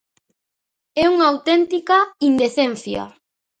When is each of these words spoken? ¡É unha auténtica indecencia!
¡É 1.01 1.05
unha 1.13 1.29
auténtica 1.31 1.97
indecencia! 2.29 3.01